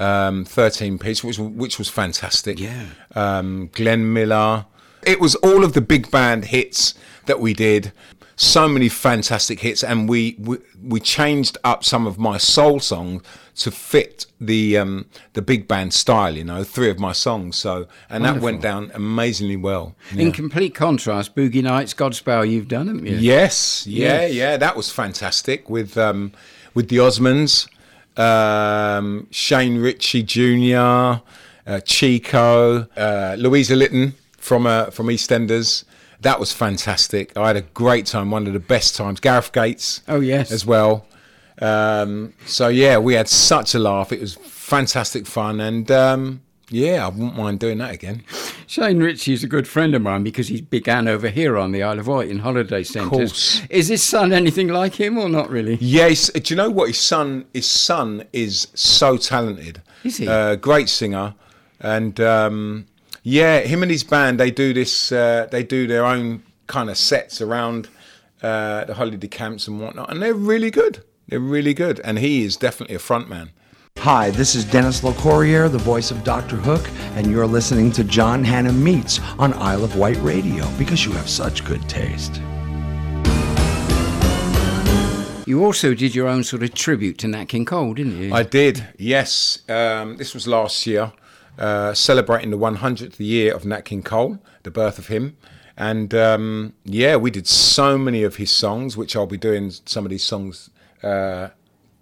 um, 0.00 0.44
thirteen 0.44 0.98
piece, 0.98 1.22
which 1.22 1.38
which 1.38 1.78
was 1.78 1.88
fantastic. 1.88 2.58
Yeah. 2.58 2.86
Um, 3.14 3.70
Glenn 3.72 4.12
Miller, 4.12 4.66
It 5.02 5.20
was 5.20 5.34
all 5.36 5.62
of 5.64 5.72
the 5.72 5.80
big 5.80 6.10
band 6.10 6.46
hits 6.46 6.94
that 7.26 7.38
we 7.40 7.54
did. 7.54 7.92
So 8.36 8.66
many 8.66 8.88
fantastic 8.88 9.60
hits, 9.60 9.84
and 9.84 10.08
we 10.08 10.34
we, 10.38 10.56
we 10.82 10.98
changed 11.00 11.58
up 11.62 11.84
some 11.84 12.06
of 12.06 12.18
my 12.18 12.38
soul 12.38 12.80
songs 12.80 13.22
to 13.56 13.70
fit 13.70 14.24
the 14.40 14.78
um, 14.78 15.04
the 15.34 15.42
big 15.42 15.68
band 15.68 15.92
style. 15.92 16.34
You 16.34 16.44
know, 16.44 16.64
three 16.64 16.88
of 16.88 16.98
my 16.98 17.12
songs. 17.12 17.56
So 17.56 17.86
and 18.08 18.24
that 18.24 18.40
went 18.40 18.62
down 18.62 18.90
amazingly 18.94 19.56
well. 19.56 19.94
In 20.16 20.32
complete 20.32 20.74
contrast, 20.74 21.36
Boogie 21.36 21.62
Nights, 21.62 21.92
Godspell, 21.92 22.48
you've 22.50 22.68
done, 22.68 22.86
haven't 22.86 23.04
you? 23.06 23.16
Yes, 23.16 23.86
yeah, 23.86 24.22
Yes. 24.22 24.32
yeah, 24.34 24.56
that 24.56 24.74
was 24.74 24.90
fantastic 24.90 25.68
with 25.68 25.98
um, 25.98 26.32
with 26.72 26.88
the 26.88 26.96
Osmonds, 26.96 27.68
um, 28.20 29.26
Shane 29.30 29.78
Richie 29.78 30.22
Jr., 30.22 31.22
uh, 31.66 31.80
Chico, 31.84 32.86
uh, 32.96 33.36
Louisa 33.38 33.74
Lytton 33.76 34.14
from 34.38 34.66
uh, 34.66 34.86
from 34.90 35.06
EastEnders. 35.06 35.84
That 36.20 36.38
was 36.38 36.52
fantastic. 36.52 37.34
I 37.36 37.46
had 37.48 37.56
a 37.56 37.62
great 37.62 38.04
time, 38.06 38.30
one 38.30 38.46
of 38.46 38.52
the 38.52 38.60
best 38.60 38.94
times. 38.94 39.20
Gareth 39.20 39.52
Gates, 39.52 40.02
Oh, 40.06 40.20
yes. 40.20 40.52
as 40.52 40.66
well. 40.66 41.06
Um, 41.62 42.34
so 42.46 42.68
yeah, 42.68 42.98
we 42.98 43.14
had 43.14 43.28
such 43.28 43.74
a 43.74 43.78
laugh. 43.78 44.12
It 44.12 44.20
was 44.20 44.34
fantastic 44.34 45.26
fun, 45.26 45.60
and 45.60 45.90
um, 45.90 46.42
yeah, 46.70 47.06
I 47.06 47.08
wouldn't 47.08 47.36
mind 47.36 47.58
doing 47.60 47.78
that 47.78 47.92
again. 47.94 48.22
Shane 48.70 49.00
Richie's 49.00 49.42
a 49.42 49.48
good 49.48 49.66
friend 49.66 49.96
of 49.96 50.02
mine 50.02 50.22
because 50.22 50.46
he 50.46 50.60
began 50.60 51.08
over 51.08 51.28
here 51.28 51.58
on 51.58 51.72
the 51.72 51.82
Isle 51.82 51.98
of 51.98 52.06
Wight 52.06 52.30
in 52.30 52.38
holiday 52.38 52.84
centres. 52.84 53.62
Is 53.68 53.88
his 53.88 54.00
son 54.00 54.32
anything 54.32 54.68
like 54.68 54.94
him 54.94 55.18
or 55.18 55.28
not 55.28 55.50
really? 55.50 55.76
Yes, 55.80 56.30
do 56.30 56.54
you 56.54 56.56
know 56.56 56.70
what 56.70 56.86
his 56.86 56.98
son? 56.98 57.46
His 57.52 57.68
son 57.68 58.26
is 58.32 58.68
so 58.74 59.16
talented. 59.16 59.82
Is 60.04 60.18
he? 60.18 60.28
Uh, 60.28 60.54
great 60.54 60.88
singer, 60.88 61.34
and 61.80 62.20
um, 62.20 62.86
yeah, 63.24 63.58
him 63.58 63.82
and 63.82 63.90
his 63.90 64.04
band 64.04 64.38
they 64.38 64.52
do 64.52 64.72
this. 64.72 65.10
Uh, 65.10 65.48
they 65.50 65.64
do 65.64 65.88
their 65.88 66.04
own 66.04 66.44
kind 66.68 66.90
of 66.90 66.96
sets 66.96 67.40
around 67.40 67.88
uh, 68.40 68.84
the 68.84 68.94
holiday 68.94 69.26
camps 69.26 69.66
and 69.66 69.80
whatnot, 69.80 70.12
and 70.12 70.22
they're 70.22 70.32
really 70.32 70.70
good. 70.70 71.02
They're 71.26 71.40
really 71.40 71.74
good, 71.74 72.00
and 72.04 72.20
he 72.20 72.44
is 72.44 72.56
definitely 72.56 72.94
a 72.94 73.00
front 73.00 73.28
man. 73.28 73.50
Hi, 74.00 74.30
this 74.30 74.54
is 74.54 74.64
Dennis 74.64 75.02
Locorriere, 75.02 75.70
the 75.70 75.76
voice 75.76 76.10
of 76.10 76.24
Dr. 76.24 76.56
Hook, 76.56 76.88
and 77.16 77.30
you're 77.30 77.46
listening 77.46 77.92
to 77.92 78.02
John 78.02 78.42
Hannam 78.42 78.76
Meets 78.76 79.20
on 79.38 79.52
Isle 79.52 79.84
of 79.84 79.94
Wight 79.96 80.16
Radio 80.22 80.66
because 80.78 81.04
you 81.04 81.12
have 81.12 81.28
such 81.28 81.66
good 81.66 81.86
taste. 81.86 82.40
You 85.46 85.62
also 85.62 85.92
did 85.92 86.14
your 86.14 86.28
own 86.28 86.44
sort 86.44 86.62
of 86.62 86.72
tribute 86.72 87.18
to 87.18 87.28
Nat 87.28 87.44
King 87.50 87.66
Cole, 87.66 87.92
didn't 87.92 88.16
you? 88.16 88.32
I 88.32 88.42
did, 88.42 88.88
yes. 88.96 89.58
Um, 89.68 90.16
this 90.16 90.32
was 90.32 90.48
last 90.48 90.86
year, 90.86 91.12
uh, 91.58 91.92
celebrating 91.92 92.52
the 92.52 92.56
100th 92.56 93.16
year 93.18 93.54
of 93.54 93.66
Nat 93.66 93.82
King 93.82 94.02
Cole, 94.02 94.38
the 94.62 94.70
birth 94.70 94.98
of 94.98 95.08
him. 95.08 95.36
And 95.76 96.14
um, 96.14 96.72
yeah, 96.86 97.16
we 97.16 97.30
did 97.30 97.46
so 97.46 97.98
many 97.98 98.22
of 98.22 98.36
his 98.36 98.50
songs, 98.50 98.96
which 98.96 99.14
I'll 99.14 99.26
be 99.26 99.36
doing 99.36 99.70
some 99.84 100.06
of 100.06 100.10
these 100.10 100.24
songs 100.24 100.70
uh, 101.02 101.50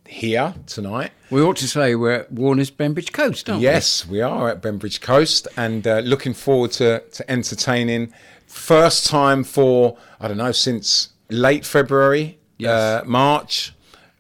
here 0.09 0.55
tonight. 0.67 1.13
we 1.31 1.41
ought 1.43 1.57
to 1.59 1.69
say 1.69 1.95
we're 1.95 2.13
at 2.13 2.33
Warner's 2.33 2.71
Bembridge 2.71 3.13
Coast, 3.13 3.47
don't 3.47 3.61
Yes, 3.61 4.07
we 4.07 4.21
are 4.23 4.49
at 4.49 4.63
Bembridge 4.63 5.01
Coast 5.01 5.47
and 5.57 5.87
uh, 5.87 5.99
looking 6.01 6.33
forward 6.35 6.73
to, 6.73 7.01
to 7.01 7.31
entertaining. 7.31 8.13
First 8.47 9.07
time 9.07 9.45
for, 9.45 9.99
I 10.21 10.29
don't 10.29 10.39
know, 10.39 10.53
since 10.53 11.11
late 11.31 11.65
February, 11.67 12.39
Yes. 12.57 12.71
uh, 12.71 13.05
March, 13.07 13.75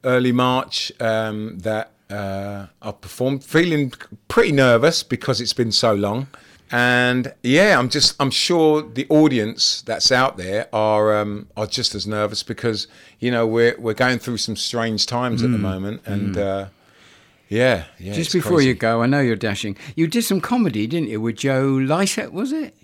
early 0.04 0.32
March, 0.32 0.92
um, 1.00 1.58
that 1.60 1.92
uh, 2.10 2.66
I've 2.82 3.00
performed. 3.00 3.42
Feeling 3.42 3.92
pretty 4.28 4.52
nervous 4.52 5.02
because 5.02 5.40
it's 5.40 5.54
been 5.54 5.72
so 5.72 5.94
long. 5.94 6.28
And 6.70 7.32
yeah, 7.42 7.78
I'm 7.78 7.88
just, 7.88 8.14
I'm 8.20 8.30
sure 8.30 8.82
the 8.82 9.06
audience 9.08 9.82
that's 9.82 10.12
out 10.12 10.36
there 10.36 10.68
are 10.72 11.16
um, 11.18 11.48
are 11.56 11.66
just 11.66 11.94
as 11.94 12.06
nervous 12.06 12.42
because 12.42 12.86
you 13.20 13.30
know 13.30 13.46
we're 13.46 13.74
we're 13.78 13.94
going 13.94 14.18
through 14.18 14.36
some 14.36 14.56
strange 14.56 15.06
times 15.06 15.42
at 15.42 15.50
the 15.50 15.58
moment, 15.58 16.02
and 16.04 16.36
uh, 16.36 16.66
yeah, 17.48 17.84
yeah. 17.98 18.12
Just 18.12 18.32
before 18.32 18.58
crazy. 18.58 18.68
you 18.68 18.74
go, 18.74 19.02
I 19.02 19.06
know 19.06 19.20
you're 19.20 19.36
dashing. 19.36 19.76
You 19.96 20.06
did 20.06 20.22
some 20.22 20.40
comedy, 20.40 20.86
didn't 20.86 21.08
you, 21.08 21.20
with 21.20 21.36
Joe 21.36 21.66
Lycett, 21.66 22.32
was 22.32 22.52
it? 22.52 22.74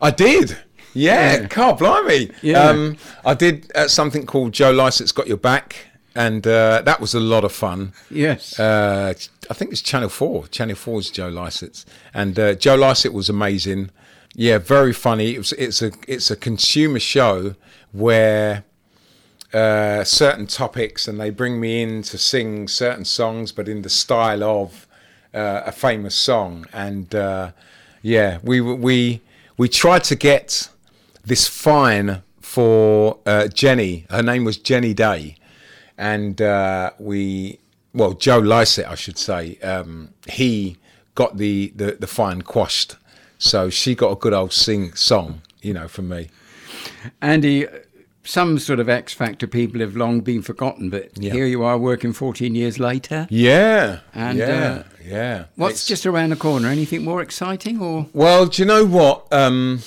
I 0.00 0.10
did. 0.10 0.56
Yeah, 0.94 1.32
Yeah. 1.32 1.46
God 1.48 1.78
blimey. 1.78 2.30
Yeah. 2.42 2.62
Um, 2.62 2.96
I 3.24 3.34
did 3.34 3.70
uh, 3.74 3.88
something 3.88 4.26
called 4.26 4.52
Joe 4.52 4.70
Lycett's 4.70 5.12
Got 5.12 5.26
Your 5.26 5.36
Back, 5.36 5.86
and 6.18 6.44
uh, 6.48 6.82
that 6.82 7.00
was 7.00 7.14
a 7.14 7.20
lot 7.20 7.44
of 7.44 7.52
fun. 7.52 7.92
Yes. 8.10 8.58
Uh, 8.58 9.14
I 9.48 9.54
think 9.54 9.70
it's 9.70 9.80
Channel 9.80 10.08
4. 10.08 10.48
Channel 10.48 10.74
4's 10.74 11.10
Joe 11.10 11.28
Lycett's. 11.28 11.86
And 12.12 12.36
uh, 12.36 12.54
Joe 12.56 12.74
Lycett 12.74 13.12
was 13.12 13.28
amazing. 13.28 13.90
Yeah, 14.34 14.58
very 14.58 14.92
funny. 14.92 15.36
It 15.36 15.38
was, 15.38 15.52
it's, 15.52 15.80
a, 15.80 15.92
it's 16.08 16.28
a 16.28 16.34
consumer 16.34 16.98
show 16.98 17.54
where 17.92 18.64
uh, 19.54 20.02
certain 20.02 20.48
topics 20.48 21.06
and 21.06 21.20
they 21.20 21.30
bring 21.30 21.60
me 21.60 21.82
in 21.82 22.02
to 22.02 22.18
sing 22.18 22.66
certain 22.66 23.04
songs, 23.04 23.52
but 23.52 23.68
in 23.68 23.82
the 23.82 23.88
style 23.88 24.42
of 24.42 24.88
uh, 25.32 25.62
a 25.66 25.72
famous 25.72 26.16
song. 26.16 26.66
And 26.72 27.14
uh, 27.14 27.52
yeah, 28.02 28.38
we 28.42 28.60
we 28.60 29.20
we 29.56 29.68
tried 29.68 30.02
to 30.04 30.16
get 30.16 30.68
this 31.24 31.46
fine 31.46 32.22
for 32.40 33.18
uh, 33.24 33.46
Jenny. 33.46 34.04
Her 34.10 34.22
name 34.22 34.44
was 34.44 34.56
Jenny 34.56 34.94
Day, 34.94 35.36
and 35.98 36.40
uh, 36.40 36.92
we 36.98 37.58
well 37.92 38.12
Joe 38.14 38.38
Lycett, 38.38 38.86
I 38.86 38.94
should 38.94 39.18
say. 39.18 39.56
Um, 39.58 40.14
he 40.28 40.76
got 41.14 41.36
the, 41.36 41.72
the 41.76 41.96
the 42.00 42.06
fine 42.06 42.42
quashed, 42.42 42.96
so 43.38 43.68
she 43.68 43.94
got 43.94 44.12
a 44.12 44.16
good 44.16 44.32
old 44.32 44.52
sing 44.52 44.94
song, 44.94 45.42
you 45.60 45.74
know, 45.74 45.88
from 45.88 46.08
me. 46.08 46.28
Andy, 47.20 47.66
some 48.24 48.58
sort 48.58 48.78
of 48.80 48.88
X 48.88 49.12
Factor 49.14 49.46
people 49.46 49.80
have 49.80 49.96
long 49.96 50.20
been 50.20 50.42
forgotten, 50.42 50.90
but 50.90 51.10
Yeah. 51.16 51.32
here 51.32 51.46
you 51.46 51.62
are 51.64 51.78
working 51.78 52.12
14 52.12 52.54
years 52.54 52.78
later. 52.78 53.26
Yeah, 53.30 54.00
And, 54.14 54.38
yeah, 54.38 54.46
uh, 54.46 54.82
yeah. 55.04 55.44
What's 55.56 55.74
It's- 55.84 55.86
just 55.86 56.06
around 56.06 56.30
the 56.30 56.36
corner? 56.36 56.68
Anything 56.68 57.04
more 57.04 57.22
exciting 57.22 57.80
or? 57.80 58.06
Well, 58.12 58.46
do 58.46 58.60
you 58.62 58.66
know 58.66 58.84
what? 58.84 59.26
Um, 59.32 59.80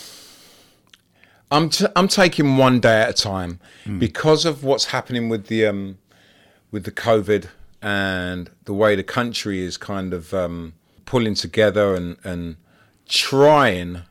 I'm 1.52 1.70
t- 1.70 1.86
I'm 1.96 2.08
taking 2.08 2.56
one 2.56 2.80
day 2.80 3.02
at 3.02 3.10
a 3.10 3.14
time 3.14 3.60
because 4.00 4.46
of 4.46 4.64
what's 4.64 4.86
happening 4.86 5.28
with 5.28 5.48
the 5.48 5.66
um, 5.66 5.98
with 6.72 6.86
the 6.86 6.92
COVID 6.92 7.50
and 7.82 8.50
the 8.64 8.74
way 8.74 8.96
the 8.96 9.04
country 9.04 9.60
is 9.62 9.76
kind 9.76 10.14
of 10.14 10.34
um, 10.34 10.74
pulling 11.06 11.36
together 11.36 11.94
and 11.94 12.16
and 12.24 12.56
trying 13.10 14.04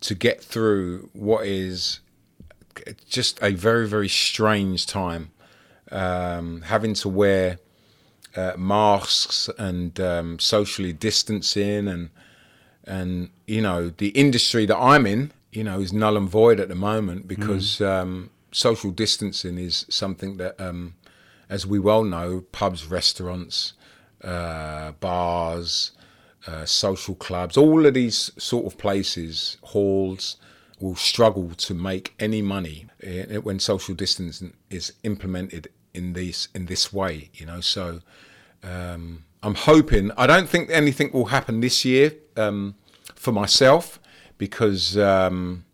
to 0.00 0.14
get 0.16 0.42
through 0.42 1.08
what 1.12 1.46
is 1.46 2.00
just 3.08 3.40
a 3.40 3.52
very 3.52 3.86
very 3.86 4.08
strange 4.08 4.86
time. 4.86 5.30
Um, 5.92 6.62
having 6.62 6.94
to 6.94 7.08
wear 7.08 7.58
uh, 8.34 8.54
masks 8.56 9.48
and 9.58 10.00
um, 10.00 10.38
socially 10.40 10.92
distancing 10.92 11.86
and 11.86 12.10
and 12.84 13.30
you 13.46 13.60
know 13.60 13.90
the 13.90 14.08
industry 14.08 14.66
that 14.66 14.76
I'm 14.76 15.06
in, 15.06 15.32
you 15.52 15.62
know, 15.62 15.80
is 15.80 15.92
null 15.92 16.16
and 16.16 16.28
void 16.28 16.58
at 16.58 16.68
the 16.68 16.74
moment 16.74 17.28
because 17.28 17.80
um, 17.80 18.30
social 18.50 18.90
distancing 18.90 19.58
is 19.58 19.84
something 19.88 20.38
that, 20.38 20.58
um, 20.58 20.94
as 21.48 21.66
we 21.66 21.78
well 21.78 22.04
know, 22.04 22.40
pubs, 22.52 22.86
restaurants, 22.86 23.74
uh, 24.24 24.92
bars, 24.92 25.92
uh, 26.46 26.64
social 26.64 27.14
clubs, 27.14 27.56
all 27.56 27.84
of 27.84 27.94
these 27.94 28.32
sort 28.42 28.64
of 28.64 28.78
places, 28.78 29.58
halls, 29.62 30.36
will 30.80 30.96
struggle 30.96 31.50
to 31.50 31.74
make 31.74 32.14
any 32.18 32.42
money 32.42 32.86
eh, 33.02 33.36
when 33.36 33.60
social 33.60 33.94
distancing 33.94 34.52
is 34.68 34.92
implemented 35.04 35.68
in 35.94 36.14
this 36.14 36.48
in 36.54 36.66
this 36.66 36.92
way. 36.92 37.30
You 37.34 37.46
know, 37.46 37.60
so 37.60 38.00
um, 38.64 39.24
I'm 39.42 39.54
hoping. 39.54 40.10
I 40.16 40.26
don't 40.26 40.48
think 40.48 40.70
anything 40.70 41.12
will 41.12 41.26
happen 41.26 41.60
this 41.60 41.84
year 41.84 42.14
um, 42.36 42.74
for 43.14 43.30
myself 43.32 44.00
because 44.42 44.98
um, 44.98 45.64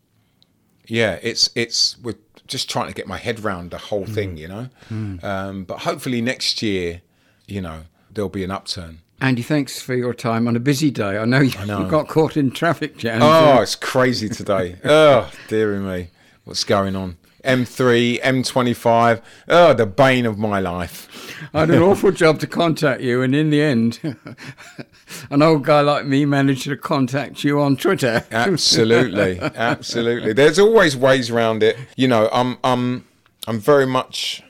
yeah, 0.87 1.19
it's 1.23 1.49
it's 1.55 1.97
we're 2.03 2.19
just 2.47 2.69
trying 2.69 2.87
to 2.89 2.93
get 2.93 3.07
my 3.07 3.17
head 3.17 3.41
round 3.41 3.71
the 3.71 3.79
whole 3.79 4.05
thing, 4.05 4.37
you 4.37 4.47
know. 4.47 4.69
Um, 4.91 5.65
but 5.65 5.79
hopefully 5.79 6.21
next 6.21 6.61
year, 6.61 7.01
you 7.47 7.63
know, 7.63 7.85
there'll 8.13 8.29
be 8.29 8.45
an 8.45 8.51
upturn. 8.51 8.99
Andy, 9.23 9.41
thanks 9.41 9.81
for 9.81 9.95
your 9.95 10.13
time 10.13 10.47
on 10.47 10.55
a 10.55 10.61
busy 10.61 10.91
day. 10.91 11.17
I 11.17 11.25
know 11.25 11.41
you, 11.41 11.65
know. 11.65 11.81
you 11.81 11.91
got 11.97 12.09
caught 12.09 12.37
in 12.37 12.51
traffic 12.51 12.99
jams. 12.99 13.23
Oh, 13.25 13.63
it's 13.63 13.75
crazy 13.75 14.29
today. 14.29 14.77
oh, 14.85 15.33
dearie 15.49 15.79
me, 15.79 16.11
what's 16.45 16.65
going 16.65 16.95
on? 16.95 17.17
M3, 17.45 18.21
M25. 18.21 19.23
Oh, 19.49 19.75
the 19.75 19.87
bane 19.87 20.27
of 20.27 20.39
my 20.39 20.61
life. 20.61 21.07
I 21.55 21.61
had 21.61 21.71
an 21.71 21.83
awful 21.83 22.11
job 22.11 22.41
to 22.41 22.47
contact 22.47 23.01
you, 23.01 23.23
and 23.23 23.35
in 23.35 23.51
the 23.51 23.63
end, 23.63 24.01
an 25.31 25.43
old 25.43 25.65
guy 25.65 25.81
like 25.81 26.07
me 26.07 26.25
managed 26.25 26.65
to 26.65 26.77
contact 26.77 27.45
you 27.45 27.61
on 27.61 27.77
Twitter. 27.77 28.25
absolutely 28.31 29.39
absolutely 29.41 30.33
there's 30.33 30.59
always 30.59 30.97
ways 30.97 31.31
around 31.31 31.63
it 31.63 31.77
you 31.97 32.07
know 32.09 32.29
i'm 32.33 32.59
i'm 32.65 33.05
i'm 33.47 33.59
very 33.59 33.87
much 33.87 34.43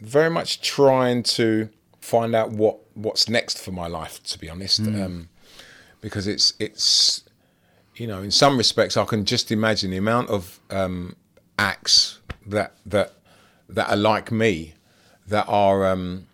very 0.00 0.30
much 0.30 0.60
trying 0.60 1.22
to 1.22 1.68
find 2.00 2.34
out 2.34 2.50
what 2.50 2.78
what's 2.94 3.28
next 3.28 3.58
for 3.58 3.72
my 3.72 3.86
life 3.86 4.22
to 4.22 4.38
be 4.38 4.48
honest 4.48 4.80
um 4.80 5.28
because 6.00 6.26
it's 6.26 6.54
it's 6.58 7.22
you 8.00 8.06
know, 8.06 8.22
in 8.22 8.30
some 8.30 8.56
respects, 8.56 8.96
I 8.96 9.04
can 9.04 9.26
just 9.26 9.52
imagine 9.52 9.90
the 9.90 9.98
amount 9.98 10.30
of 10.30 10.58
um, 10.70 11.16
acts 11.58 12.19
that 12.50 12.74
that 12.86 13.12
that 13.68 13.88
are 13.90 13.96
like 13.96 14.30
me, 14.30 14.74
that 15.26 15.46
are 15.48 15.86
um, 15.86 16.26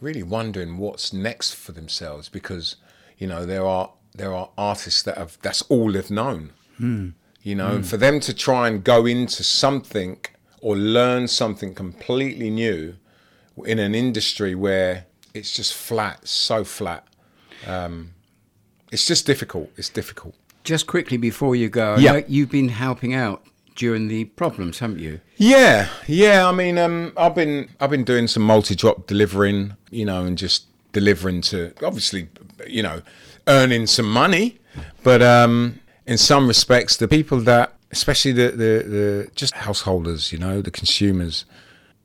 really 0.00 0.22
wondering 0.22 0.78
what's 0.78 1.12
next 1.12 1.54
for 1.54 1.72
themselves 1.72 2.28
because 2.28 2.76
you 3.18 3.26
know 3.26 3.44
there 3.46 3.64
are 3.66 3.92
there 4.14 4.32
are 4.34 4.50
artists 4.58 5.02
that 5.02 5.16
have 5.18 5.38
that's 5.42 5.62
all 5.62 5.92
they've 5.92 6.10
known. 6.10 6.52
You 7.44 7.54
know, 7.54 7.68
and 7.76 7.86
for 7.86 7.96
them 7.96 8.18
to 8.20 8.34
try 8.34 8.66
and 8.68 8.82
go 8.82 9.06
into 9.06 9.44
something 9.44 10.18
or 10.60 10.74
learn 10.76 11.28
something 11.28 11.74
completely 11.74 12.50
new 12.50 12.96
in 13.64 13.78
an 13.78 13.94
industry 13.94 14.54
where 14.56 15.06
it's 15.32 15.52
just 15.54 15.74
flat, 15.74 16.26
so 16.26 16.64
flat. 16.64 17.06
Um, 17.66 18.14
it's 18.90 19.06
just 19.06 19.26
difficult. 19.26 19.70
It's 19.76 19.88
difficult. 19.88 20.34
Just 20.64 20.86
quickly 20.88 21.16
before 21.16 21.54
you 21.54 21.68
go, 21.68 21.96
Yeah. 21.96 22.22
you've 22.26 22.50
been 22.50 22.68
helping 22.70 23.14
out 23.14 23.44
during 23.74 24.08
the 24.08 24.24
problems, 24.24 24.78
haven't 24.78 24.98
you? 24.98 25.20
Yeah, 25.36 25.88
yeah. 26.06 26.48
I 26.48 26.52
mean, 26.52 26.78
um, 26.78 27.12
I've 27.16 27.34
been 27.34 27.68
I've 27.80 27.90
been 27.90 28.04
doing 28.04 28.28
some 28.28 28.42
multi-drop 28.42 29.06
delivering, 29.06 29.76
you 29.90 30.04
know, 30.04 30.24
and 30.24 30.36
just 30.38 30.66
delivering 30.92 31.40
to 31.42 31.72
obviously, 31.82 32.28
you 32.66 32.82
know, 32.82 33.02
earning 33.48 33.86
some 33.86 34.10
money, 34.10 34.58
but 35.02 35.22
um, 35.22 35.80
in 36.06 36.18
some 36.18 36.46
respects, 36.46 36.96
the 36.96 37.08
people 37.08 37.40
that, 37.40 37.74
especially 37.90 38.32
the 38.32 38.50
the, 38.50 38.88
the 38.88 39.30
just 39.34 39.54
householders, 39.54 40.32
you 40.32 40.38
know, 40.38 40.62
the 40.62 40.70
consumers, 40.70 41.44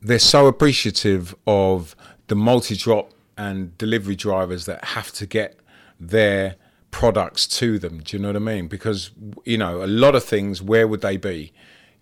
they're 0.01 0.19
so 0.19 0.47
appreciative 0.47 1.35
of 1.45 1.95
the 2.27 2.35
multi-drop 2.35 3.11
and 3.37 3.77
delivery 3.77 4.15
drivers 4.15 4.65
that 4.65 4.83
have 4.83 5.11
to 5.11 5.25
get 5.25 5.59
their 5.99 6.55
products 6.91 7.47
to 7.47 7.79
them. 7.79 7.99
Do 7.99 8.17
you 8.17 8.21
know 8.21 8.29
what 8.29 8.35
I 8.35 8.39
mean? 8.39 8.67
Because 8.67 9.11
you 9.45 9.57
know, 9.57 9.83
a 9.83 9.87
lot 9.87 10.15
of 10.15 10.23
things, 10.23 10.61
where 10.61 10.87
would 10.87 11.01
they 11.01 11.17
be? 11.17 11.51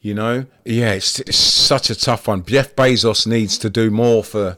You 0.01 0.13
know, 0.13 0.45
yeah, 0.65 0.93
it's, 0.93 1.19
it's 1.21 1.37
such 1.37 1.89
a 1.89 1.95
tough 1.95 2.27
one. 2.27 2.45
Jeff 2.45 2.75
Bezos 2.75 3.25
needs 3.25 3.57
to 3.57 3.69
do 3.69 3.89
more 3.89 4.23
for 4.23 4.57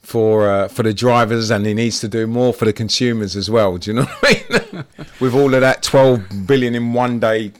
for 0.00 0.48
uh, 0.48 0.68
for 0.68 0.82
the 0.82 0.94
drivers, 0.94 1.50
and 1.50 1.66
he 1.66 1.74
needs 1.74 2.00
to 2.00 2.08
do 2.08 2.26
more 2.26 2.54
for 2.54 2.64
the 2.64 2.72
consumers 2.72 3.36
as 3.36 3.50
well. 3.50 3.76
Do 3.76 3.90
you 3.90 3.96
know 3.96 4.04
what 4.04 4.42
I 4.52 4.72
mean? 4.72 4.84
With 5.20 5.34
all 5.34 5.54
of 5.54 5.60
that 5.60 5.82
twelve 5.82 6.22
billion 6.46 6.74
in 6.74 6.94
one 6.94 7.20
day, 7.20 7.52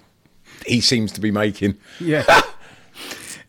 he 0.67 0.81
seems 0.81 1.13
to 1.13 1.21
be 1.21 1.31
making. 1.31 1.77
Yeah. 2.01 2.25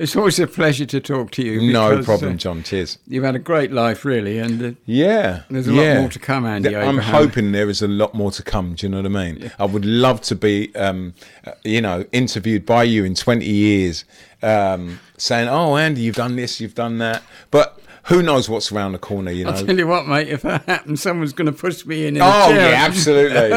it's 0.02 0.16
always 0.16 0.40
a 0.40 0.48
pleasure 0.48 0.86
to 0.86 1.00
talk 1.00 1.32
to 1.32 1.44
you. 1.44 1.72
No 1.72 2.04
problem, 2.04 2.34
uh, 2.34 2.38
John. 2.38 2.64
Cheers. 2.64 2.98
You've 3.08 3.24
had 3.24 3.36
a 3.36 3.40
great 3.40 3.72
life, 3.72 4.04
really, 4.04 4.40
and 4.40 4.62
uh, 4.64 4.72
Yeah, 4.86 5.44
There's 5.50 5.68
a 5.68 5.74
lot 5.74 5.98
more 6.02 6.10
to 6.10 6.20
come, 6.20 6.46
Andy 6.46 6.70
Th- 6.70 6.84
I'm 6.84 6.98
hoping 6.98 7.52
there 7.52 7.70
is 7.70 7.82
a 7.82 7.88
lot 7.88 8.14
more 8.14 8.32
to 8.32 8.44
come. 8.44 8.74
Do 8.74 8.86
you 8.86 8.90
know 8.90 8.98
what 8.98 9.06
I 9.06 9.10
mean? 9.32 9.52
I 9.60 9.66
would 9.66 9.86
love 9.86 10.22
to 10.22 10.36
be, 10.36 10.76
um, 10.76 11.14
uh, 11.46 11.52
you 11.64 11.82
know, 11.82 12.06
interviewed 12.12 12.66
by 12.66 12.84
you 12.84 13.06
in 13.06 13.14
20 13.14 13.46
years, 13.46 14.04
um, 14.42 15.00
saying, 15.18 15.48
"Oh, 15.48 15.78
Andy, 15.78 16.02
you've 16.02 16.16
done 16.16 16.36
this, 16.36 16.60
you've 16.60 16.76
done 16.76 16.98
that," 17.00 17.24
but. 17.52 17.78
Who 18.06 18.24
knows 18.24 18.50
what's 18.50 18.72
around 18.72 18.94
the 18.94 18.98
corner, 18.98 19.30
you 19.30 19.44
know? 19.46 19.52
I'll 19.52 19.64
tell 19.64 19.78
you 19.78 19.86
what, 19.86 20.08
mate, 20.08 20.28
if 20.28 20.42
that 20.42 20.64
happens, 20.64 21.04
someone's 21.04 21.34
going 21.34 21.46
to 21.46 21.52
push 21.52 21.86
me 21.86 22.08
in. 22.08 22.16
in 22.16 22.24
Oh, 22.24 22.50
yeah, 22.50 22.84
absolutely. 22.84 23.52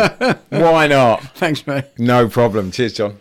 Why 0.51 0.87
not? 0.87 1.23
Thanks, 1.37 1.67
mate. 1.67 1.87
No 1.97 2.29
problem. 2.29 2.71
Cheers, 2.71 2.93
John. 2.93 3.21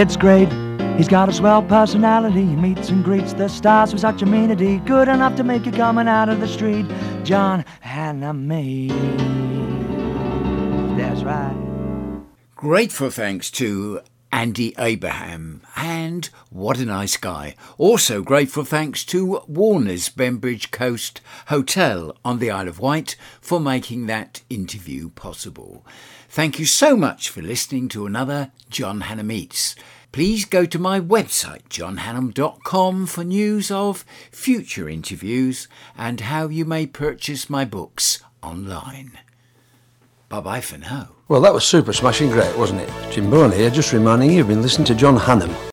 It's 0.00 0.16
great. 0.16 0.48
He's 0.96 1.08
got 1.08 1.28
a 1.28 1.32
swell 1.32 1.60
personality. 1.60 2.42
He 2.42 2.54
meets 2.54 2.88
and 2.88 3.02
greets 3.02 3.32
the 3.32 3.48
stars 3.48 3.90
with 3.92 4.00
such 4.00 4.22
amenity. 4.22 4.78
Good 4.78 5.08
enough 5.08 5.34
to 5.34 5.42
make 5.42 5.66
you 5.66 5.72
coming 5.72 6.06
out 6.06 6.28
of 6.28 6.38
the 6.38 6.46
street. 6.46 6.86
John 7.24 7.64
Hannam 7.84 8.44
May. 8.44 8.86
That's 10.96 11.24
right. 11.24 12.22
Grateful 12.54 13.10
thanks 13.10 13.50
to 13.50 14.02
Andy 14.30 14.72
Abraham 14.78 15.62
and 15.74 16.28
what 16.50 16.78
a 16.78 16.84
nice 16.84 17.16
guy. 17.16 17.56
Also 17.76 18.22
grateful 18.22 18.62
thanks 18.62 19.04
to 19.06 19.42
Warner's 19.48 20.08
Bembridge 20.10 20.70
Coast 20.70 21.20
Hotel 21.46 22.16
on 22.24 22.38
the 22.38 22.52
Isle 22.52 22.68
of 22.68 22.78
Wight 22.78 23.16
for 23.40 23.58
making 23.58 24.06
that 24.06 24.42
interview 24.48 25.08
possible. 25.10 25.84
Thank 26.28 26.58
you 26.58 26.66
so 26.66 26.94
much 26.94 27.30
for 27.30 27.40
listening 27.40 27.88
to 27.88 28.04
another 28.04 28.52
John 28.68 29.00
Hannam 29.00 29.26
Meets. 29.26 29.74
Please 30.10 30.44
go 30.44 30.64
to 30.64 30.78
my 30.78 31.00
website, 31.00 31.68
johnhannam.com, 31.68 33.06
for 33.06 33.24
news 33.24 33.70
of 33.70 34.04
future 34.30 34.88
interviews 34.88 35.68
and 35.96 36.20
how 36.22 36.48
you 36.48 36.64
may 36.64 36.86
purchase 36.86 37.50
my 37.50 37.64
books 37.64 38.22
online. 38.42 39.18
Bye 40.28 40.40
bye 40.40 40.60
for 40.60 40.78
now. 40.78 41.10
Well, 41.28 41.42
that 41.42 41.52
was 41.52 41.64
super 41.64 41.92
smashing 41.92 42.30
great, 42.30 42.56
wasn't 42.56 42.80
it? 42.80 42.90
Jim 43.12 43.30
Bone 43.30 43.52
here, 43.52 43.70
just 43.70 43.92
reminding 43.92 44.30
you 44.30 44.38
you've 44.38 44.48
been 44.48 44.62
listening 44.62 44.86
to 44.86 44.94
John 44.94 45.18
Hannam. 45.18 45.54